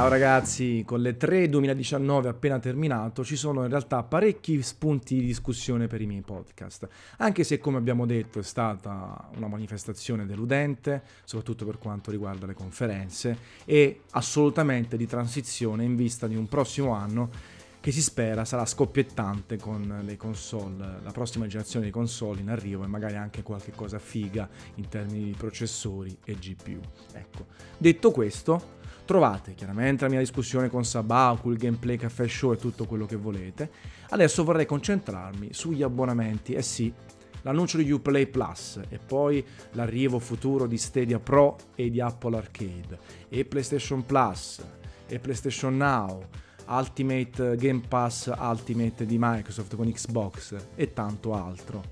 Ciao 0.00 0.08
ragazzi, 0.08 0.82
con 0.86 1.02
le 1.02 1.18
3 1.18 1.50
2019 1.50 2.30
appena 2.30 2.58
terminato 2.58 3.22
ci 3.22 3.36
sono 3.36 3.64
in 3.64 3.68
realtà 3.68 4.02
parecchi 4.02 4.62
spunti 4.62 5.16
di 5.16 5.26
discussione 5.26 5.88
per 5.88 6.00
i 6.00 6.06
miei 6.06 6.22
podcast, 6.22 6.88
anche 7.18 7.44
se 7.44 7.58
come 7.58 7.76
abbiamo 7.76 8.06
detto 8.06 8.38
è 8.38 8.42
stata 8.42 9.28
una 9.36 9.46
manifestazione 9.46 10.24
deludente, 10.24 11.02
soprattutto 11.24 11.66
per 11.66 11.76
quanto 11.76 12.10
riguarda 12.10 12.46
le 12.46 12.54
conferenze, 12.54 13.36
e 13.66 14.00
assolutamente 14.12 14.96
di 14.96 15.06
transizione 15.06 15.84
in 15.84 15.96
vista 15.96 16.26
di 16.26 16.34
un 16.34 16.48
prossimo 16.48 16.92
anno 16.92 17.58
che 17.80 17.92
si 17.92 18.00
spera 18.00 18.46
sarà 18.46 18.64
scoppiettante 18.64 19.58
con 19.58 20.00
le 20.02 20.16
console, 20.16 21.00
la 21.02 21.12
prossima 21.12 21.46
generazione 21.46 21.84
di 21.84 21.90
console 21.90 22.40
in 22.40 22.48
arrivo 22.48 22.84
e 22.84 22.86
magari 22.86 23.16
anche 23.16 23.42
qualche 23.42 23.72
cosa 23.72 23.98
figa 23.98 24.48
in 24.76 24.88
termini 24.88 25.24
di 25.24 25.34
processori 25.36 26.16
e 26.24 26.36
GPU. 26.36 26.80
Ecco, 27.12 27.46
detto 27.76 28.10
questo, 28.10 28.78
trovate 29.10 29.54
chiaramente 29.54 30.04
la 30.04 30.10
mia 30.10 30.20
discussione 30.20 30.68
con 30.68 30.84
Sabau, 30.84 31.36
il 31.50 31.56
gameplay 31.56 31.96
caffè 31.96 32.28
show 32.28 32.52
e 32.52 32.56
tutto 32.56 32.84
quello 32.84 33.06
che 33.06 33.16
volete. 33.16 33.68
Adesso 34.10 34.44
vorrei 34.44 34.66
concentrarmi 34.66 35.52
sugli 35.52 35.82
abbonamenti, 35.82 36.52
eh 36.52 36.62
sì, 36.62 36.94
l'annuncio 37.42 37.78
di 37.78 37.90
Uplay 37.90 38.28
Plus 38.28 38.80
e 38.88 39.00
poi 39.04 39.44
l'arrivo 39.72 40.20
futuro 40.20 40.68
di 40.68 40.78
Stadia 40.78 41.18
Pro 41.18 41.56
e 41.74 41.90
di 41.90 42.00
Apple 42.00 42.36
Arcade 42.36 42.98
e 43.28 43.44
PlayStation 43.44 44.06
Plus 44.06 44.62
e 45.08 45.18
PlayStation 45.18 45.76
Now 45.76 46.22
Ultimate 46.68 47.56
Game 47.56 47.80
Pass 47.88 48.32
Ultimate 48.38 49.06
di 49.06 49.16
Microsoft 49.18 49.74
con 49.74 49.90
Xbox 49.90 50.54
e 50.76 50.92
tanto 50.92 51.34
altro. 51.34 51.82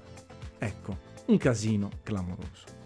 Ecco, 0.57 0.97
un 1.27 1.37
casino 1.37 1.91
clamoroso. 2.05 2.77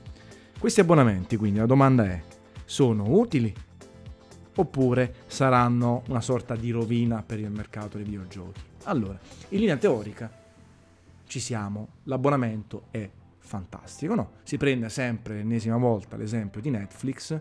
Questi 0.58 0.80
abbonamenti, 0.80 1.36
quindi, 1.36 1.58
la 1.58 1.66
domanda 1.66 2.06
è, 2.06 2.22
sono 2.64 3.10
utili? 3.10 3.54
Oppure 4.54 5.14
saranno 5.26 6.02
una 6.08 6.20
sorta 6.20 6.54
di 6.54 6.70
rovina 6.70 7.22
per 7.22 7.38
il 7.38 7.50
mercato 7.50 7.96
dei 7.96 8.04
videogiochi? 8.04 8.60
Allora, 8.84 9.18
in 9.48 9.58
linea 9.58 9.76
teorica 9.76 10.30
ci 11.26 11.40
siamo, 11.40 11.88
l'abbonamento 12.04 12.84
è 12.90 13.08
fantastico, 13.38 14.14
no? 14.14 14.30
Si 14.42 14.56
prende 14.56 14.88
sempre 14.88 15.36
l'ennesima 15.36 15.76
volta 15.76 16.16
l'esempio 16.16 16.60
di 16.60 16.70
Netflix, 16.70 17.32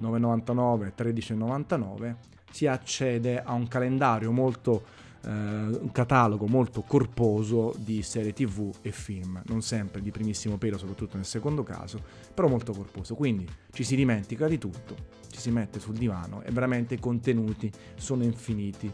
9,99, 0.00 0.92
13,99 0.96 2.14
si 2.54 2.68
accede 2.68 3.42
a 3.42 3.52
un 3.52 3.66
calendario 3.66 4.30
molto 4.30 4.84
eh, 5.24 5.28
un 5.28 5.90
catalogo 5.92 6.46
molto 6.46 6.82
corposo 6.82 7.74
di 7.78 8.02
serie 8.02 8.32
tv 8.32 8.70
e 8.82 8.90
film, 8.90 9.42
non 9.46 9.62
sempre 9.62 10.00
di 10.00 10.10
primissimo 10.10 10.58
pelo, 10.58 10.78
soprattutto 10.78 11.16
nel 11.16 11.24
secondo 11.24 11.62
caso, 11.62 12.02
però 12.32 12.48
molto 12.48 12.72
corposo. 12.72 13.14
Quindi 13.14 13.46
ci 13.72 13.84
si 13.84 13.96
dimentica 13.96 14.46
di 14.46 14.58
tutto, 14.58 14.94
ci 15.30 15.38
si 15.38 15.50
mette 15.50 15.80
sul 15.80 15.96
divano 15.96 16.42
e 16.42 16.50
veramente 16.50 16.94
i 16.94 17.00
contenuti 17.00 17.70
sono 17.96 18.22
infiniti, 18.22 18.92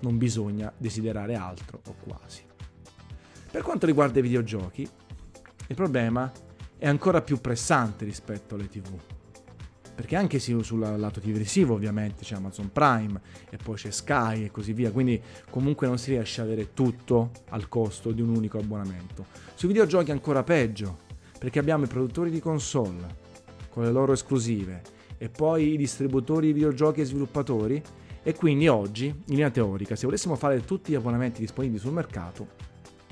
non 0.00 0.18
bisogna 0.18 0.72
desiderare 0.76 1.34
altro 1.34 1.80
o 1.86 1.94
quasi. 2.02 2.42
Per 3.50 3.62
quanto 3.62 3.86
riguarda 3.86 4.18
i 4.18 4.22
videogiochi, 4.22 4.88
il 5.68 5.74
problema 5.74 6.30
è 6.78 6.86
ancora 6.86 7.22
più 7.22 7.40
pressante 7.40 8.04
rispetto 8.04 8.54
alle 8.54 8.68
tv 8.68 9.15
perché 9.96 10.14
anche 10.14 10.38
sul 10.38 10.78
lato 10.78 11.20
televisivo 11.20 11.72
ovviamente 11.72 12.22
c'è 12.22 12.34
Amazon 12.34 12.70
Prime 12.70 13.18
e 13.48 13.56
poi 13.56 13.76
c'è 13.76 13.90
Sky 13.90 14.44
e 14.44 14.50
così 14.50 14.74
via, 14.74 14.92
quindi 14.92 15.20
comunque 15.48 15.86
non 15.86 15.96
si 15.96 16.10
riesce 16.10 16.42
a 16.42 16.44
avere 16.44 16.74
tutto 16.74 17.30
al 17.48 17.66
costo 17.70 18.12
di 18.12 18.20
un 18.20 18.28
unico 18.28 18.58
abbonamento. 18.58 19.24
Sui 19.54 19.68
videogiochi 19.68 20.10
ancora 20.10 20.42
peggio, 20.42 20.98
perché 21.38 21.58
abbiamo 21.58 21.84
i 21.84 21.88
produttori 21.88 22.30
di 22.30 22.40
console 22.40 23.24
con 23.70 23.84
le 23.84 23.90
loro 23.90 24.12
esclusive 24.12 24.82
e 25.16 25.30
poi 25.30 25.72
i 25.72 25.76
distributori 25.78 26.48
di 26.48 26.52
videogiochi 26.52 27.00
e 27.00 27.04
sviluppatori 27.06 27.82
e 28.22 28.34
quindi 28.34 28.68
oggi, 28.68 29.06
in 29.06 29.22
linea 29.28 29.50
teorica, 29.50 29.96
se 29.96 30.04
volessimo 30.04 30.36
fare 30.36 30.62
tutti 30.62 30.92
gli 30.92 30.96
abbonamenti 30.96 31.40
disponibili 31.40 31.78
sul 31.78 31.92
mercato, 31.92 32.48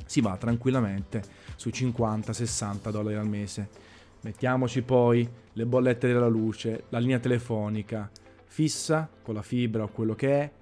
si 0.04 0.20
va 0.20 0.36
tranquillamente 0.36 1.22
sui 1.56 1.70
50-60 1.70 2.90
dollari 2.90 3.16
al 3.16 3.26
mese 3.26 3.68
Mettiamoci 4.24 4.80
poi 4.80 5.28
le 5.52 5.66
bollette 5.66 6.06
della 6.06 6.28
luce, 6.28 6.84
la 6.88 6.98
linea 6.98 7.18
telefonica 7.18 8.10
fissa 8.46 9.06
con 9.22 9.34
la 9.34 9.42
fibra 9.42 9.82
o 9.82 9.88
quello 9.88 10.14
che 10.14 10.40
è 10.40 10.52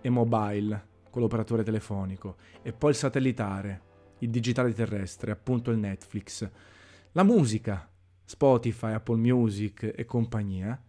e 0.00 0.08
mobile 0.08 0.86
con 1.10 1.20
l'operatore 1.20 1.62
telefonico 1.62 2.36
e 2.62 2.72
poi 2.72 2.90
il 2.90 2.96
satellitare, 2.96 3.82
il 4.20 4.30
digitale 4.30 4.72
terrestre, 4.72 5.32
appunto 5.32 5.70
il 5.70 5.76
Netflix, 5.76 6.48
la 7.12 7.22
musica, 7.24 7.86
Spotify, 8.24 8.92
Apple 8.92 9.18
Music 9.18 9.92
e 9.94 10.06
compagnia, 10.06 10.82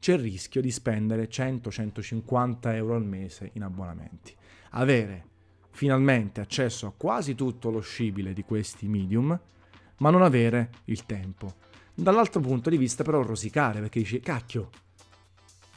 c'è 0.00 0.14
il 0.14 0.18
rischio 0.18 0.60
di 0.60 0.72
spendere 0.72 1.28
100-150 1.28 2.74
euro 2.74 2.96
al 2.96 3.04
mese 3.04 3.50
in 3.52 3.62
abbonamenti. 3.62 4.34
Avere 4.70 5.26
finalmente 5.70 6.40
accesso 6.40 6.88
a 6.88 6.94
quasi 6.96 7.36
tutto 7.36 7.70
lo 7.70 7.80
scibile 7.80 8.32
di 8.32 8.42
questi 8.42 8.88
medium 8.88 9.38
ma 9.98 10.10
non 10.10 10.22
avere 10.22 10.70
il 10.84 11.04
tempo. 11.06 11.54
Dall'altro 11.94 12.40
punto 12.40 12.70
di 12.70 12.76
vista 12.76 13.02
però 13.02 13.22
rosicare, 13.22 13.80
perché 13.80 14.00
dici, 14.00 14.20
cacchio, 14.20 14.70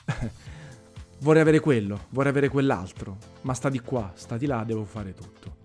vorrei 1.20 1.42
avere 1.42 1.60
quello, 1.60 2.08
vorrei 2.10 2.32
avere 2.32 2.50
quell'altro, 2.50 3.18
ma 3.42 3.54
sta 3.54 3.70
di 3.70 3.80
qua, 3.80 4.12
sta 4.16 4.38
di 4.38 4.46
là, 4.46 4.64
devo 4.64 4.84
fare 4.84 5.14
tutto. 5.14 5.58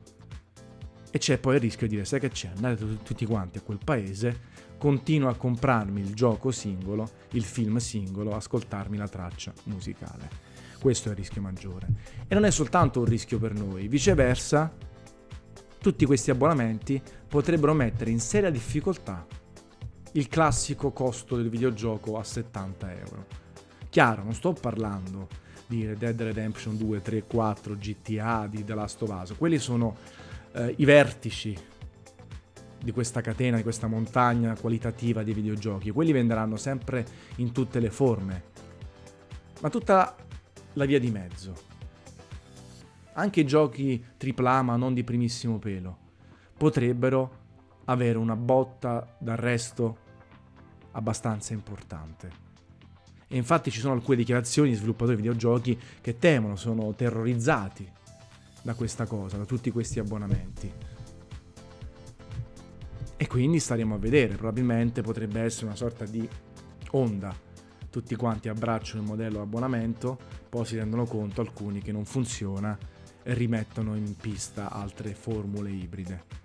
E 1.11 1.19
c'è 1.19 1.39
poi 1.39 1.55
il 1.55 1.61
rischio 1.61 1.87
di 1.87 1.95
dire, 1.95 2.05
sai 2.05 2.21
che 2.21 2.31
c'è, 2.31 2.51
andate 2.55 3.03
tutti 3.03 3.25
quanti 3.25 3.59
a 3.59 3.63
quel 3.63 3.79
paese, 3.85 4.53
continuo 4.79 5.29
a 5.29 5.35
comprarmi 5.35 6.01
il 6.01 6.13
gioco 6.15 6.51
singolo, 6.51 7.09
il 7.31 7.45
film 7.45 7.77
singolo, 7.77 8.35
ascoltarmi 8.35 8.97
la 8.97 9.09
traccia 9.09 9.53
musicale. 9.65 10.29
Questo 10.81 11.09
è 11.09 11.13
il 11.13 11.19
rischio 11.19 11.41
maggiore. 11.41 11.87
E 12.29 12.35
non 12.35 12.45
è 12.45 12.51
soltanto 12.51 12.99
un 12.99 13.07
rischio 13.07 13.39
per 13.39 13.55
noi, 13.55 13.89
viceversa, 13.89 14.77
tutti 15.85 16.07
questi 16.07 16.31
abbonamenti 16.31 16.99
potrebbero 17.29 17.75
mettere 17.75 18.11
in 18.11 18.19
seria 18.19 18.49
difficoltà 18.49 19.27
il 20.13 20.29
classico 20.29 20.93
costo 20.93 21.37
del 21.37 21.51
videogioco 21.51 22.19
a 22.19 22.25
70 22.25 22.99
euro. 23.01 23.27
Chiaro, 23.91 24.23
non 24.23 24.33
sto 24.33 24.55
parlando 24.55 25.29
di 25.67 25.85
Red 25.85 25.99
Dead 25.99 26.23
Redemption 26.23 26.79
2, 26.79 27.03
3, 27.03 27.25
4, 27.25 27.77
GTA, 27.77 28.47
di 28.49 28.65
The 28.65 28.75
Last 28.75 29.03
of 29.03 29.11
Us, 29.11 29.35
quelli 29.37 29.59
sono 29.59 29.95
eh, 30.53 30.73
i 30.79 30.87
vertici 30.87 31.55
di 32.83 32.91
questa 32.91 33.21
catena, 33.21 33.59
di 33.59 33.63
questa 33.63 33.87
montagna 33.87 34.57
qualitativa 34.57 35.23
dei 35.23 35.35
videogiochi. 35.35 35.91
Quelli 35.91 36.13
venderanno 36.13 36.57
sempre 36.57 37.05
in 37.37 37.53
tutte 37.53 37.79
le 37.79 37.91
forme. 37.91 38.43
Ma 39.61 39.69
tutta 39.69 40.17
la 40.73 40.85
via 40.87 40.99
di 40.99 41.11
mezzo, 41.11 41.53
anche 43.15 43.45
giochi 43.45 44.03
AAA 44.17 44.63
ma 44.63 44.77
non 44.77 44.95
di 44.95 45.05
primissimo 45.05 45.59
pelo, 45.59 45.99
potrebbero 46.57 47.43
avere 47.87 48.19
una 48.19 48.37
botta 48.37 49.17
d'arresto 49.19 49.99
abbastanza 50.93 51.53
importante. 51.53 52.43
E 53.27 53.37
infatti 53.37 53.71
ci 53.71 53.81
sono 53.81 53.95
alcune 53.95 54.17
dichiarazioni 54.17 54.71
di 54.71 54.77
sviluppatori 54.77 55.17
di 55.17 55.23
videogiochi 55.23 55.79
che 56.01 56.19
temono, 56.19 56.57
sono 56.57 56.95
terrorizzati 56.95 57.91
da 58.63 58.75
questa 58.75 59.07
cosa, 59.07 59.37
da 59.37 59.45
tutti 59.45 59.71
questi 59.71 59.99
abbonamenti. 59.99 60.73
E 63.17 63.27
quindi 63.27 63.59
staremo 63.59 63.95
a 63.95 63.99
vedere, 63.99 64.37
probabilmente 64.37 65.03
potrebbe 65.03 65.41
essere 65.41 65.67
una 65.67 65.77
sorta 65.77 66.05
di 66.05 66.29
onda. 66.91 67.35
Tutti 67.91 68.17
quanti 68.17 68.49
abbracciano 68.49 69.03
il 69.03 69.09
modello 69.09 69.41
abbonamento, 69.41 70.19
poi 70.49 70.65
si 70.65 70.77
rendono 70.77 71.05
conto 71.05 71.41
alcuni 71.41 71.81
che 71.81 71.93
non 71.93 72.05
funziona 72.05 72.77
rimettono 73.25 73.95
in 73.95 74.17
pista 74.17 74.71
altre 74.71 75.15
formule 75.15 75.71
ibride. 75.71 76.43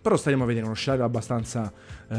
Però 0.00 0.16
staremo 0.16 0.42
a 0.42 0.46
vedere 0.46 0.66
uno 0.66 0.74
scenario 0.74 1.04
abbastanza 1.04 1.72
eh, 2.08 2.18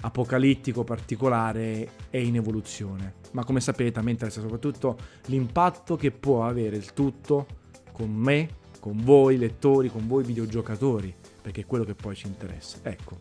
apocalittico, 0.00 0.82
particolare 0.82 1.90
e 2.08 2.24
in 2.24 2.36
evoluzione. 2.36 3.14
Ma 3.32 3.44
come 3.44 3.60
sapete 3.60 3.98
a 3.98 4.02
me 4.02 4.12
interessa 4.12 4.40
soprattutto 4.40 4.96
l'impatto 5.26 5.96
che 5.96 6.10
può 6.10 6.46
avere 6.46 6.76
il 6.76 6.94
tutto 6.94 7.46
con 7.92 8.10
me, 8.10 8.48
con 8.80 9.02
voi 9.04 9.36
lettori, 9.36 9.90
con 9.90 10.06
voi 10.06 10.24
videogiocatori, 10.24 11.14
perché 11.42 11.62
è 11.62 11.66
quello 11.66 11.84
che 11.84 11.94
poi 11.94 12.14
ci 12.14 12.26
interessa. 12.26 12.78
Ecco, 12.82 13.20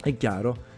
è 0.00 0.16
chiaro 0.16 0.76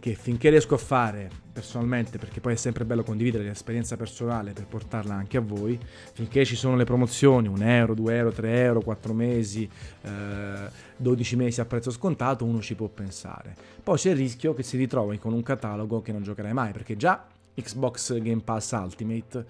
che 0.00 0.14
finché 0.14 0.48
riesco 0.48 0.74
a 0.74 0.78
fare 0.78 1.43
personalmente, 1.54 2.18
perché 2.18 2.40
poi 2.40 2.54
è 2.54 2.56
sempre 2.56 2.84
bello 2.84 3.04
condividere 3.04 3.44
l'esperienza 3.44 3.96
personale 3.96 4.52
per 4.52 4.66
portarla 4.66 5.14
anche 5.14 5.36
a 5.36 5.40
voi, 5.40 5.78
finché 6.12 6.44
ci 6.44 6.56
sono 6.56 6.74
le 6.74 6.84
promozioni, 6.84 7.46
1 7.46 7.64
euro, 7.64 7.94
2 7.94 8.16
euro, 8.16 8.32
3 8.32 8.62
euro, 8.62 8.80
4 8.80 9.14
mesi, 9.14 9.70
eh, 10.02 10.68
12 10.96 11.36
mesi 11.36 11.60
a 11.60 11.64
prezzo 11.64 11.92
scontato, 11.92 12.44
uno 12.44 12.60
ci 12.60 12.74
può 12.74 12.88
pensare. 12.88 13.54
Poi 13.82 13.96
c'è 13.96 14.10
il 14.10 14.16
rischio 14.16 14.52
che 14.52 14.64
si 14.64 14.76
ritrovi 14.76 15.18
con 15.18 15.32
un 15.32 15.44
catalogo 15.44 16.02
che 16.02 16.10
non 16.10 16.24
giocherai 16.24 16.52
mai, 16.52 16.72
perché 16.72 16.96
già 16.96 17.24
Xbox 17.54 18.20
Game 18.20 18.42
Pass 18.42 18.72
Ultimate 18.72 19.46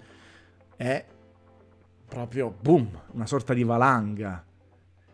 è 0.75 1.03
proprio 2.07 2.55
boom, 2.61 2.87
una 3.13 3.25
sorta 3.25 3.55
di 3.55 3.63
valanga 3.63 4.45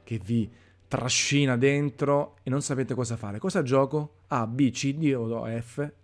che 0.04 0.20
vi 0.22 0.52
trascina 0.90 1.56
dentro 1.56 2.36
e 2.44 2.50
non 2.50 2.62
sapete 2.62 2.94
cosa 2.94 3.16
fare. 3.16 3.40
Cosa 3.40 3.64
gioco? 3.64 4.16
A, 4.28 4.46
B, 4.46 4.72
C, 4.72 4.94
D 4.94 5.16
o 5.16 5.48
F 5.62 6.00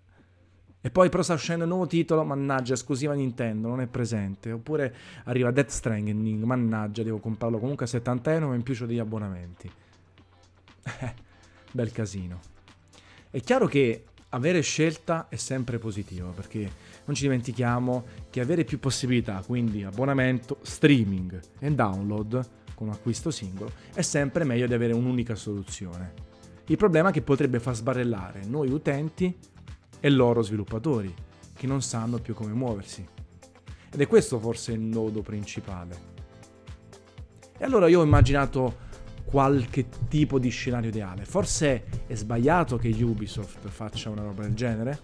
E 0.87 0.89
poi 0.89 1.09
però 1.09 1.21
sta 1.21 1.33
uscendo 1.33 1.65
un 1.65 1.69
nuovo 1.71 1.85
titolo, 1.85 2.23
mannaggia, 2.23 2.73
esclusiva 2.73 3.11
Nintendo, 3.13 3.67
non 3.67 3.81
è 3.81 3.87
presente. 3.87 4.53
Oppure 4.53 4.95
arriva 5.25 5.51
Death 5.51 5.67
Stranding, 5.67 6.41
mannaggia, 6.43 7.03
devo 7.03 7.17
comprarlo 7.17 7.59
comunque 7.59 7.83
a 7.83 7.89
70 7.89 8.31
euro, 8.31 8.47
ma 8.47 8.55
in 8.55 8.63
più 8.63 8.73
ho 8.79 8.85
degli 8.85 8.97
abbonamenti. 8.97 9.69
Bel 11.73 11.91
casino. 11.91 12.39
È 13.29 13.41
chiaro 13.41 13.67
che 13.67 14.05
avere 14.29 14.61
scelta 14.61 15.27
è 15.27 15.35
sempre 15.35 15.77
positivo, 15.77 16.29
perché 16.29 16.71
non 17.03 17.13
ci 17.17 17.23
dimentichiamo 17.23 18.05
che 18.29 18.39
avere 18.39 18.63
più 18.63 18.79
possibilità, 18.79 19.43
quindi 19.45 19.83
abbonamento, 19.83 20.59
streaming 20.61 21.37
e 21.59 21.69
download 21.69 22.49
con 22.75 22.87
acquisto 22.87 23.29
singolo, 23.29 23.73
è 23.93 24.01
sempre 24.01 24.45
meglio 24.45 24.67
di 24.67 24.73
avere 24.73 24.93
un'unica 24.93 25.35
soluzione. 25.35 26.13
Il 26.67 26.77
problema 26.77 27.09
è 27.09 27.11
che 27.11 27.21
potrebbe 27.21 27.59
far 27.59 27.75
sbarellare 27.75 28.45
noi 28.45 28.69
utenti 28.71 29.35
e 29.99 30.09
loro 30.09 30.41
sviluppatori, 30.41 31.13
che 31.53 31.67
non 31.67 31.81
sanno 31.81 32.19
più 32.19 32.33
come 32.33 32.53
muoversi. 32.53 33.05
Ed 33.91 34.01
è 34.01 34.07
questo 34.07 34.39
forse 34.39 34.73
il 34.73 34.81
nodo 34.81 35.21
principale. 35.21 36.15
E 37.57 37.63
allora 37.63 37.87
io 37.87 38.01
ho 38.01 38.03
immaginato 38.03 38.85
qualche 39.25 39.87
tipo 40.07 40.39
di 40.39 40.49
scenario 40.49 40.89
ideale. 40.89 41.25
Forse 41.25 42.05
è 42.07 42.15
sbagliato 42.15 42.77
che 42.77 42.89
Ubisoft 42.89 43.67
faccia 43.67 44.09
una 44.09 44.21
roba 44.21 44.43
del 44.43 44.53
genere? 44.53 44.99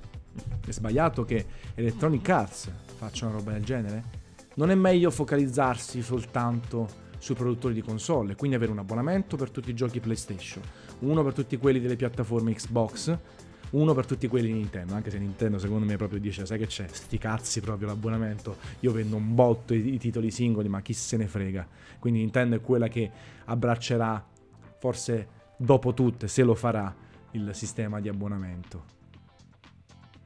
È 0.66 0.72
sbagliato 0.72 1.26
che 1.26 1.46
Electronic 1.76 2.30
Arts 2.30 2.72
faccia 2.98 3.26
una 3.26 3.36
roba 3.36 3.52
del 3.52 3.64
genere? 3.64 4.22
Non 4.56 4.70
è 4.70 4.76
meglio 4.76 5.12
focalizzarsi 5.12 6.02
soltanto 6.02 7.02
sui 7.18 7.36
produttori 7.36 7.74
di 7.74 7.82
console, 7.82 8.36
quindi 8.36 8.56
avere 8.56 8.72
un 8.72 8.80
abbonamento 8.80 9.36
per 9.36 9.50
tutti 9.50 9.70
i 9.70 9.76
giochi 9.76 10.00
PlayStation, 10.00 10.62
uno 11.00 11.24
per 11.24 11.34
tutti 11.34 11.58
quelli 11.58 11.80
delle 11.80 11.96
piattaforme 11.96 12.54
Xbox, 12.54 13.18
uno 13.74 13.94
per 13.94 14.06
tutti 14.06 14.28
quelli 14.28 14.48
di 14.48 14.54
Nintendo, 14.54 14.94
anche 14.94 15.10
se 15.10 15.18
Nintendo 15.18 15.58
secondo 15.58 15.86
me 15.86 15.96
proprio 15.98 16.20
dice, 16.20 16.46
sai 16.46 16.60
che 16.60 16.68
c'è, 16.68 16.86
sti 16.90 17.18
cazzi 17.18 17.60
proprio 17.62 17.88
l'abbonamento, 17.88 18.58
io 18.82 18.92
vendo 18.92 19.16
un 19.16 19.34
botto 19.34 19.74
i, 19.74 19.94
i 19.94 19.98
titoli 19.98 20.32
singoli, 20.32 20.70
ma 20.70 20.82
chi 20.82 20.94
se 20.94 21.18
ne 21.18 21.28
frega. 21.28 21.68
Quindi 22.00 22.20
Nintendo 22.20 22.56
è 22.56 22.62
quella 22.62 22.88
che 22.88 23.10
abbraccerà, 23.46 24.24
forse 24.78 25.28
dopo 25.58 25.94
tutte, 25.94 26.28
se 26.28 26.44
lo 26.44 26.54
farà, 26.54 26.94
il 27.32 27.50
sistema 27.54 28.00
di 28.00 28.10
abbonamento. 28.10 28.92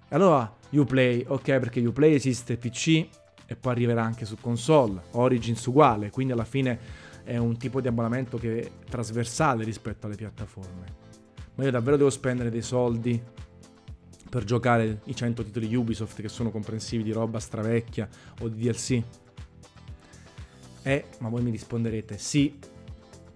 E 0.10 0.16
allora 0.16 0.54
Uplay, 0.72 1.24
ok 1.26 1.44
perché 1.60 1.86
Uplay 1.86 2.14
esiste 2.14 2.58
PC 2.58 3.08
e 3.46 3.56
poi 3.56 3.72
arriverà 3.72 4.04
anche 4.04 4.26
su 4.26 4.38
console, 4.42 5.02
Origins 5.12 5.66
uguale, 5.66 6.10
quindi 6.10 6.34
alla 6.34 6.44
fine 6.44 7.06
è 7.24 7.38
un 7.38 7.58
tipo 7.58 7.80
di 7.80 7.88
abbonamento 7.88 8.38
che 8.38 8.60
è 8.60 8.72
trasversale 8.90 9.64
rispetto 9.64 10.06
alle 10.06 10.16
piattaforme 10.16 11.07
ma 11.58 11.64
io 11.64 11.72
davvero 11.72 11.98
devo 11.98 12.10
spendere 12.10 12.50
dei 12.50 12.62
soldi 12.62 13.22
per 14.30 14.44
giocare 14.44 15.02
i 15.06 15.16
100 15.16 15.44
titoli 15.44 15.74
Ubisoft 15.76 16.22
che 16.22 16.30
sono 16.30 16.52
comprensivi 16.52 17.04
di 17.04 17.12
roba 17.12 17.40
stravecchia 17.40 18.08
o 18.42 18.48
di 18.48 18.62
DLC? 18.62 19.02
Eh, 20.84 21.06
ma 21.20 21.30
voi 21.30 21.42
mi 21.42 21.50
risponderete 21.52 22.18
sì, 22.18 22.58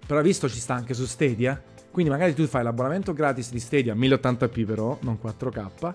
però 0.06 0.22
visto 0.22 0.48
ci 0.48 0.58
sta 0.58 0.74
anche 0.74 0.94
su 0.94 1.04
Stadia, 1.04 1.60
quindi 1.90 2.10
magari 2.10 2.32
tu 2.32 2.46
fai 2.46 2.62
l'abbonamento 2.62 3.12
gratis 3.12 3.50
di 3.50 3.60
Stadia 3.60 3.94
1080p 3.94 4.64
però, 4.64 4.96
non 5.02 5.18
4K, 5.22 5.94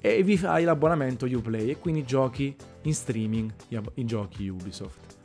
e 0.00 0.22
vi 0.22 0.36
fai 0.36 0.64
l'abbonamento 0.64 1.24
Uplay 1.24 1.70
e 1.70 1.78
quindi 1.78 2.04
giochi 2.04 2.54
in 2.82 2.94
streaming 2.94 3.52
i 3.94 4.04
giochi 4.04 4.48
Ubisoft. 4.48 5.16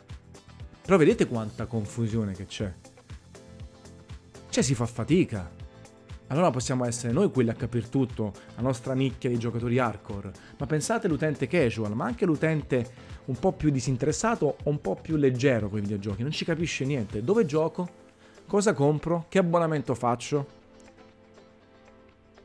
Però 0.81 0.95
vedete 0.95 1.27
quanta 1.27 1.65
confusione 1.65 2.33
che 2.33 2.45
c'è. 2.45 2.73
Cioè 4.49 4.63
si 4.63 4.73
fa 4.75 4.85
fatica 4.85 5.58
allora 6.29 6.51
possiamo 6.51 6.85
essere 6.85 7.11
noi 7.11 7.31
quelli 7.31 7.49
a 7.49 7.55
capire 7.55 7.89
tutto, 7.89 8.33
la 8.55 8.61
nostra 8.61 8.93
nicchia 8.93 9.29
di 9.29 9.39
giocatori 9.39 9.79
hardcore. 9.79 10.31
Ma 10.57 10.65
pensate 10.67 11.07
all'utente 11.07 11.47
casual, 11.47 11.95
ma 11.95 12.05
anche 12.05 12.25
l'utente 12.25 13.07
un 13.25 13.35
po' 13.39 13.51
più 13.51 13.71
disinteressato 13.71 14.57
o 14.63 14.69
un 14.69 14.79
po' 14.79 14.95
più 14.95 15.15
leggero 15.15 15.69
con 15.69 15.79
i 15.79 15.81
videogiochi, 15.81 16.21
non 16.21 16.31
ci 16.31 16.45
capisce 16.45 16.85
niente. 16.85 17.23
Dove 17.23 17.45
gioco? 17.45 17.87
Cosa 18.45 18.73
compro? 18.73 19.25
Che 19.27 19.39
abbonamento 19.39 19.95
faccio? 19.95 20.47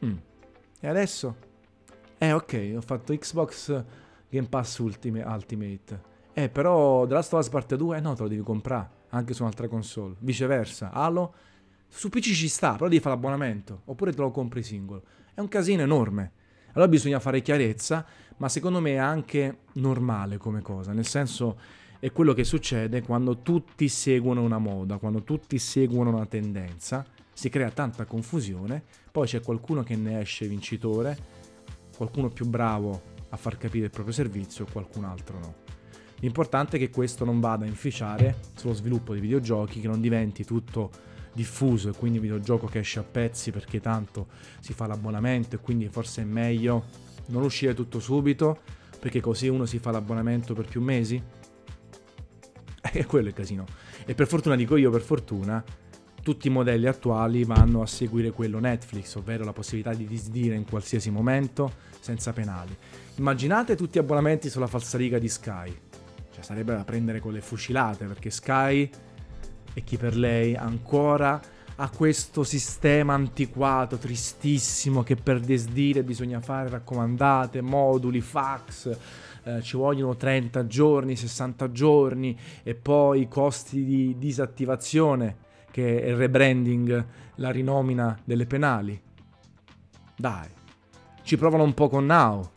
Mm. 0.05 0.17
E 0.81 0.89
adesso? 0.89 1.37
Eh 2.17 2.33
ok, 2.33 2.73
ho 2.77 2.81
fatto 2.81 3.15
Xbox 3.15 3.85
Game 4.31 4.49
Pass 4.49 4.79
Ultimate. 4.79 5.27
Ultimate. 5.27 6.01
Eh 6.33 6.49
però 6.49 7.07
The 7.07 7.15
Last 7.15 7.35
of 7.35 7.41
Us 7.41 7.49
Part 7.51 7.75
2? 7.75 7.99
Eh 7.99 8.01
no, 8.01 8.15
te 8.15 8.23
lo 8.23 8.29
devi 8.29 8.43
comprare, 8.43 8.89
anche 9.11 9.35
su 9.35 9.43
un'altra 9.43 9.69
console. 9.69 10.15
Viceversa, 10.21 10.91
Halo 10.91 11.35
su 11.97 12.09
PC 12.09 12.33
ci 12.33 12.49
sta, 12.49 12.73
però 12.73 12.89
devi 12.89 13.01
fare 13.01 13.15
l'abbonamento, 13.15 13.83
oppure 13.85 14.13
te 14.13 14.21
lo 14.21 14.33
compri 14.33 14.65
singolo. 14.65 15.05
È 15.33 15.39
un 15.39 15.47
casino 15.47 15.83
enorme. 15.83 16.33
Allora 16.73 16.91
bisogna 16.91 17.21
fare 17.21 17.41
chiarezza, 17.41 18.05
ma 18.39 18.49
secondo 18.49 18.81
me 18.81 18.95
è 18.95 18.97
anche 18.97 19.59
normale 19.75 20.37
come 20.37 20.61
cosa, 20.61 20.93
nel 20.93 21.07
senso 21.07 21.57
è 22.01 22.11
quello 22.11 22.33
che 22.33 22.43
succede 22.43 23.01
quando 23.01 23.43
tutti 23.43 23.89
seguono 23.89 24.43
una 24.43 24.59
moda, 24.59 24.99
quando 24.99 25.23
tutti 25.23 25.57
seguono 25.61 26.11
una 26.11 26.27
tendenza, 26.27 27.07
si 27.33 27.49
crea 27.49 27.71
tanta 27.71 28.05
confusione, 28.07 28.83
poi 29.13 29.29
c'è 29.29 29.41
qualcuno 29.41 29.85
che 29.85 29.95
ne 29.95 30.21
esce 30.21 30.49
vincitore, 30.49 31.17
qualcuno 31.97 32.29
più 32.29 32.47
bravo 32.47 33.03
a 33.29 33.37
far 33.37 33.57
capire 33.57 33.85
il 33.85 33.93
proprio 33.93 34.13
servizio, 34.13 34.67
qualcun 34.71 35.05
altro 35.05 35.39
no. 35.39 35.55
L'importante 36.19 36.77
è 36.77 36.81
che 36.81 36.91
questo 36.91 37.25
non 37.25 37.39
vada 37.39 37.65
a 37.65 37.69
inficiare 37.69 38.41
sullo 38.57 38.75
sviluppo 38.75 39.15
di 39.15 39.21
videogiochi, 39.21 39.81
che 39.81 39.87
non 39.87 40.01
diventi 40.01 40.45
tutto 40.45 41.13
diffuso 41.35 41.91
e 41.91 41.93
quindi 41.93 42.19
videogioco 42.19 42.67
che 42.67 42.79
esce 42.79 43.01
a 43.01 43.03
pezzi 43.03 43.51
perché 43.51 43.81
tanto 43.81 44.29
si 44.61 44.73
fa 44.73 44.87
l'abbonamento 44.87 45.57
e 45.57 45.59
quindi 45.59 45.89
forse 45.89 46.23
è 46.23 46.25
meglio 46.25 46.85
non 47.27 47.43
uscire 47.43 47.75
tutto 47.75 48.01
subito 48.01 48.61
perché 48.99 49.21
così 49.21 49.49
uno 49.49 49.67
si 49.67 49.79
fa 49.79 49.91
l'abbonamento 49.91 50.55
per 50.55 50.67
più 50.67 50.81
mesi. 50.81 51.23
E 52.97 53.07
quello 53.07 53.27
è 53.27 53.29
il 53.31 53.35
casino. 53.35 53.65
E 54.07 54.15
per 54.15 54.29
fortuna 54.29 54.55
dico 54.55 54.77
io, 54.77 54.89
per 54.91 55.01
fortuna, 55.01 55.65
tutti 56.23 56.47
i 56.47 56.51
modelli 56.51 56.87
attuali 56.87 57.45
vanno 57.45 57.83
a 57.83 57.87
seguire 57.87 58.31
quello 58.31 58.61
Netflix, 58.61 59.15
ovvero 59.17 59.45
la 59.45 59.53
possibilità 59.53 59.93
di 59.93 60.07
disdire 60.07 60.55
in 60.55 60.65
qualsiasi 60.65 61.11
momento 61.11 61.73
senza 61.99 62.33
penali. 62.33 62.77
Immaginate 63.17 63.75
tutti 63.75 63.99
gli 63.99 64.03
abbonamenti 64.03 64.49
sulla 64.49 64.67
falsariga 64.67 65.19
di 65.19 65.29
Sky. 65.29 65.77
Cioè 66.33 66.43
sarebbe 66.43 66.75
da 66.75 66.85
prendere 66.85 67.21
con 67.21 67.33
le 67.33 67.41
fucilate 67.41 68.07
perché 68.07 68.31
Sky 68.31 68.89
e 69.75 69.83
chi 69.83 69.97
per 69.97 70.17
lei 70.17 70.57
ancora 70.57 71.41
ha 71.77 71.91
questo 71.91 72.45
sistema 72.45 73.15
antiquato, 73.15 73.97
tristissimo, 73.97 75.03
che 75.03 75.17
per 75.17 75.41
desdire 75.41 76.05
bisogna 76.05 76.41
fare 76.41 76.69
raccomandate, 76.69 77.61
moduli, 77.61 78.21
fax, 78.21 78.97
eh, 79.43 79.61
ci 79.61 79.77
vogliono 79.77 80.17
30 80.17 80.67
giorni, 80.67 81.17
60 81.17 81.73
giorni 81.73 82.39
e 82.63 82.75
poi 82.77 83.23
i 83.23 83.29
costi 83.29 83.85
di 83.85 84.17
disattivazione, 84.17 85.37
che 85.73 86.01
è 86.01 86.09
il 86.09 86.17
rebranding, 86.17 87.07
la 87.37 87.51
rinomina 87.51 88.17
delle 88.25 88.47
penali. 88.47 89.01
Dai, 90.17 90.49
ci 91.23 91.37
provano 91.37 91.65
un 91.65 91.75
po' 91.75 91.89
con 91.89 92.07
Now, 92.07 92.49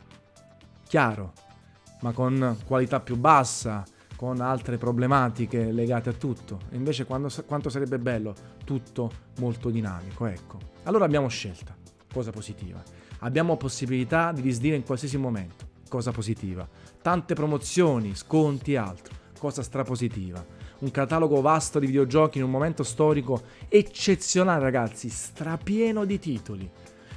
chiaro, 0.88 1.34
ma 2.01 2.12
con 2.12 2.56
qualità 2.65 3.00
più 3.00 3.15
bassa, 3.18 3.84
con 4.18 4.42
altre 4.42 4.78
problematiche 4.78 5.72
legate 5.72 6.10
a 6.10 6.14
tutto. 6.14 6.60
Invece 6.72 7.06
quando, 7.06 7.30
quanto 7.46 7.70
sarebbe 7.70 8.00
bello, 8.00 8.34
tutto 8.66 9.12
molto 9.38 9.70
dinamico, 9.70 10.26
ecco. 10.26 10.58
Allora 10.84 11.06
abbiamo 11.06 11.28
scelta, 11.28 11.76
cosa 12.12 12.32
positiva. 12.32 12.82
Abbiamo 13.20 13.58
possibilità 13.58 14.32
di 14.32 14.42
disdire 14.42 14.76
in 14.76 14.84
qualsiasi 14.84 15.18
momento, 15.18 15.68
cosa 15.88 16.12
positiva. 16.12 16.68
Tante 17.00 17.36
promozioni, 17.36 18.16
sconti 18.16 18.74
e 18.74 18.78
altro, 18.78 19.14
cosa 19.38 19.62
strapositiva. 19.62 20.44
Un 20.80 20.90
catalogo 20.90 21.40
vasto 21.40 21.78
di 21.78 21.86
videogiochi 21.86 22.40
in 22.40 22.44
un 22.44 22.52
momento 22.52 22.84
storico 22.84 23.44
eccezionale, 23.70 24.64
ragazzi, 24.64 25.10
strapieno 25.10 26.06
di 26.06 26.18
titoli. 26.18 26.70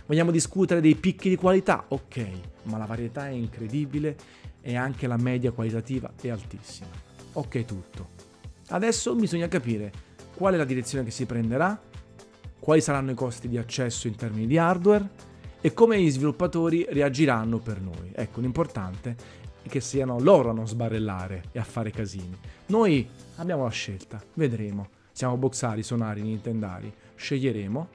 Vogliamo 0.05 0.31
discutere 0.31 0.81
dei 0.81 0.97
picchi 0.97 1.29
di 1.29 1.37
qualità? 1.37 1.85
Ok, 1.89 2.27
ma 2.65 2.77
la 2.77 2.85
varietà 2.85 3.29
è 3.29 3.33
incredibile 3.33 4.17
e 4.61 4.77
anche 4.77 5.07
la 5.07 5.17
media 5.17 5.53
qualitativa 5.53 6.11
è 6.21 6.29
altissima. 6.29 6.89
Ok 7.33 7.65
tutto. 7.65 8.09
Adesso 8.69 9.15
bisogna 9.15 9.49
capire 9.49 9.93
qual 10.35 10.55
è 10.55 10.57
la 10.57 10.65
direzione 10.65 11.05
che 11.05 11.11
si 11.11 11.27
prenderà, 11.27 11.79
quali 12.59 12.81
saranno 12.81 13.11
i 13.11 13.15
costi 13.15 13.49
di 13.49 13.59
accesso 13.59 14.07
in 14.07 14.17
termini 14.17 14.47
di 14.47 14.59
hardware 14.59 15.29
e 15.61 15.73
come 15.73 16.01
gli 16.01 16.11
sviluppatori 16.11 16.87
reagiranno 16.89 17.59
per 17.59 17.81
noi. 17.81 18.11
Ecco, 18.13 18.41
l'importante 18.41 19.17
è 19.63 19.69
che 19.69 19.81
siano 19.81 20.19
loro 20.21 20.51
a 20.51 20.53
non 20.53 20.67
sbarellare 20.67 21.45
e 21.53 21.59
a 21.59 21.65
fare 21.65 21.91
casini. 21.91 22.39
Noi 22.67 23.09
abbiamo 23.37 23.65
la 23.65 23.71
scelta, 23.71 24.23
vedremo. 24.35 24.89
Siamo 25.13 25.37
boxari, 25.37 25.83
sonari, 25.83 26.23
nintendari, 26.23 26.93
sceglieremo 27.15 27.89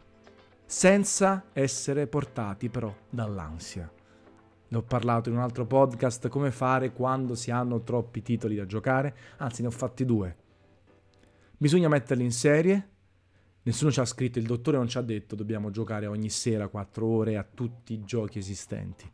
senza 0.67 1.45
essere 1.53 2.07
portati 2.07 2.69
però 2.69 2.93
dall'ansia 3.09 3.89
ne 4.75 4.81
ho 4.81 4.83
parlato 4.83 5.29
in 5.29 5.35
un 5.35 5.41
altro 5.41 5.65
podcast, 5.65 6.27
come 6.27 6.51
fare 6.51 6.91
quando 6.91 7.33
si 7.33 7.49
hanno 7.49 7.81
troppi 7.81 8.21
titoli 8.21 8.55
da 8.55 8.65
giocare, 8.65 9.15
anzi 9.37 9.61
ne 9.61 9.69
ho 9.69 9.71
fatti 9.71 10.03
due. 10.03 10.35
Bisogna 11.57 11.87
metterli 11.87 12.23
in 12.23 12.33
serie, 12.33 12.89
nessuno 13.63 13.89
ci 13.89 14.01
ha 14.01 14.05
scritto, 14.05 14.37
il 14.37 14.45
dottore 14.45 14.75
non 14.75 14.89
ci 14.89 14.97
ha 14.97 15.01
detto 15.01 15.35
dobbiamo 15.35 15.71
giocare 15.71 16.07
ogni 16.07 16.29
sera 16.29 16.67
4 16.67 17.05
ore 17.07 17.37
a 17.37 17.47
tutti 17.49 17.93
i 17.93 18.03
giochi 18.03 18.37
esistenti. 18.37 19.09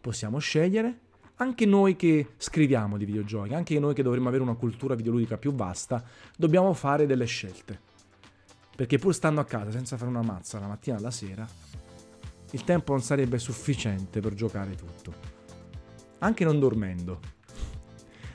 possiamo 0.00 0.38
scegliere. 0.38 1.00
Anche 1.38 1.66
noi 1.66 1.96
che 1.96 2.34
scriviamo 2.38 2.96
di 2.96 3.04
videogiochi, 3.04 3.52
anche 3.52 3.78
noi 3.78 3.92
che 3.92 4.02
dovremmo 4.02 4.28
avere 4.28 4.42
una 4.42 4.54
cultura 4.54 4.94
videoludica 4.94 5.36
più 5.36 5.52
vasta, 5.52 6.02
dobbiamo 6.34 6.72
fare 6.72 7.04
delle 7.04 7.26
scelte. 7.26 7.78
Perché 8.74 8.98
pur 8.98 9.12
stando 9.12 9.40
a 9.40 9.44
casa 9.44 9.70
senza 9.70 9.98
fare 9.98 10.08
una 10.08 10.22
mazza 10.22 10.58
la 10.58 10.68
mattina 10.68 10.96
alla 10.96 11.10
sera, 11.10 11.46
il 12.52 12.64
tempo 12.64 12.92
non 12.92 13.02
sarebbe 13.02 13.38
sufficiente 13.38 14.20
per 14.20 14.34
giocare 14.34 14.74
tutto. 14.74 15.12
Anche 16.18 16.44
non 16.44 16.58
dormendo. 16.58 17.20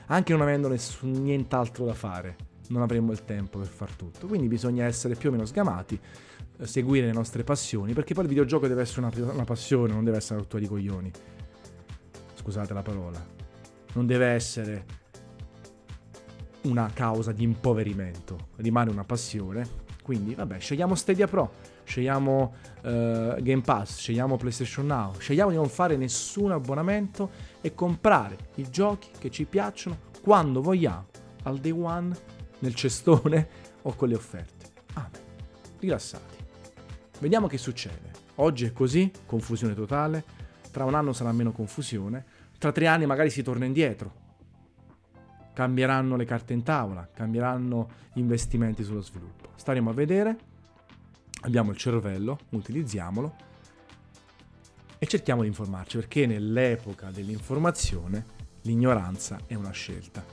Anche 0.06 0.32
non 0.32 0.42
avendo 0.42 0.68
nessun, 0.68 1.10
nient'altro 1.10 1.84
da 1.84 1.94
fare. 1.94 2.36
Non 2.68 2.82
avremmo 2.82 3.12
il 3.12 3.24
tempo 3.24 3.58
per 3.58 3.68
far 3.68 3.92
tutto. 3.92 4.26
Quindi 4.26 4.48
bisogna 4.48 4.84
essere 4.84 5.14
più 5.14 5.28
o 5.28 5.32
meno 5.32 5.44
sgamati, 5.44 5.98
eh, 6.58 6.66
seguire 6.66 7.06
le 7.06 7.12
nostre 7.12 7.44
passioni, 7.44 7.92
perché 7.92 8.14
poi 8.14 8.24
il 8.24 8.28
videogioco 8.28 8.68
deve 8.68 8.82
essere 8.82 9.06
una, 9.06 9.32
una 9.32 9.44
passione, 9.44 9.92
non 9.92 10.04
deve 10.04 10.18
essere 10.18 10.34
una 10.34 10.42
rottura 10.42 10.62
di 10.62 10.68
coglioni 10.68 11.12
scusate 12.42 12.74
la 12.74 12.82
parola, 12.82 13.24
non 13.92 14.04
deve 14.04 14.26
essere 14.26 14.84
una 16.62 16.90
causa 16.92 17.30
di 17.30 17.44
impoverimento, 17.44 18.48
rimane 18.56 18.90
una 18.90 19.04
passione. 19.04 19.81
Quindi, 20.02 20.34
vabbè, 20.34 20.58
scegliamo 20.58 20.94
Stadia 20.94 21.26
Pro, 21.26 21.52
scegliamo 21.84 22.54
uh, 22.82 22.88
Game 23.40 23.60
Pass, 23.60 23.98
scegliamo 23.98 24.36
PlayStation 24.36 24.86
Now, 24.86 25.14
scegliamo 25.16 25.50
di 25.50 25.56
non 25.56 25.68
fare 25.68 25.96
nessun 25.96 26.50
abbonamento 26.50 27.30
e 27.60 27.74
comprare 27.74 28.36
i 28.56 28.68
giochi 28.68 29.10
che 29.16 29.30
ci 29.30 29.44
piacciono 29.44 30.10
quando 30.20 30.60
vogliamo, 30.60 31.06
al 31.44 31.58
day 31.58 31.70
one, 31.70 32.16
nel 32.58 32.74
cestone 32.74 33.48
o 33.82 33.94
con 33.94 34.08
le 34.08 34.14
offerte. 34.14 34.66
Amen. 34.94 35.10
Rilassati. 35.78 36.36
Vediamo 37.20 37.46
che 37.46 37.58
succede. 37.58 38.10
Oggi 38.36 38.66
è 38.66 38.72
così, 38.72 39.10
confusione 39.26 39.74
totale 39.74 40.40
tra 40.72 40.84
un 40.84 40.94
anno 40.94 41.12
sarà 41.12 41.30
meno 41.32 41.52
confusione, 41.52 42.24
tra 42.58 42.72
tre 42.72 42.86
anni 42.86 43.06
magari 43.06 43.30
si 43.30 43.42
torna 43.42 43.66
indietro. 43.66 44.20
Cambieranno 45.52 46.16
le 46.16 46.24
carte 46.24 46.54
in 46.54 46.62
tavola, 46.62 47.08
cambieranno 47.12 47.90
gli 48.14 48.20
investimenti 48.20 48.82
sullo 48.82 49.02
sviluppo. 49.02 49.41
Staremo 49.54 49.90
a 49.90 49.92
vedere, 49.92 50.36
abbiamo 51.42 51.70
il 51.70 51.76
cervello, 51.76 52.38
utilizziamolo 52.50 53.34
e 54.98 55.06
cerchiamo 55.06 55.42
di 55.42 55.48
informarci, 55.48 55.96
perché 55.96 56.26
nell'epoca 56.26 57.10
dell'informazione 57.10 58.24
l'ignoranza 58.62 59.40
è 59.46 59.54
una 59.54 59.72
scelta. 59.72 60.24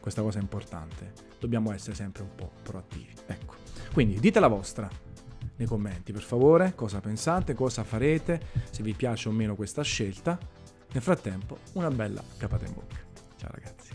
Questa 0.00 0.20
cosa 0.20 0.38
è 0.38 0.42
importante, 0.42 1.12
dobbiamo 1.38 1.72
essere 1.72 1.94
sempre 1.94 2.22
un 2.22 2.34
po' 2.34 2.50
proattivi. 2.62 3.14
Ecco, 3.26 3.54
quindi 3.92 4.20
dite 4.20 4.40
la 4.40 4.48
vostra, 4.48 4.88
nei 5.56 5.66
commenti, 5.66 6.12
per 6.12 6.22
favore, 6.22 6.74
cosa 6.74 7.00
pensate, 7.00 7.54
cosa 7.54 7.84
farete, 7.84 8.40
se 8.70 8.82
vi 8.82 8.92
piace 8.92 9.28
o 9.28 9.32
meno 9.32 9.54
questa 9.54 9.82
scelta. 9.82 10.38
Nel 10.92 11.02
frattempo, 11.02 11.58
una 11.72 11.90
bella 11.90 12.22
capata 12.36 12.66
in 12.66 12.74
bocca. 12.74 12.98
Ciao 13.36 13.50
ragazzi. 13.50 13.93